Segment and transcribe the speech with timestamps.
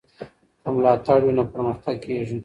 [0.61, 2.37] که ملاتړ وي نو پرمختګ کېږي.